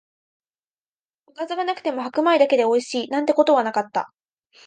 [1.27, 4.11] おかずがなくても白米だけでおいしい、なんてことはなかった